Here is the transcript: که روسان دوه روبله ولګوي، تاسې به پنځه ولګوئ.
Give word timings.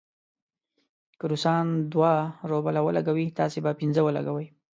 که 1.19 1.25
روسان 1.31 1.65
دوه 1.93 2.13
روبله 2.51 2.79
ولګوي، 2.83 3.27
تاسې 3.39 3.57
به 3.65 3.71
پنځه 3.79 4.01
ولګوئ. 4.03 4.47